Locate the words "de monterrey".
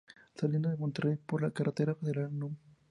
0.71-1.17